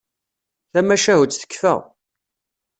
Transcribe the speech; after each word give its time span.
Tamacahut 0.71 1.33
tekfa. 1.37 1.75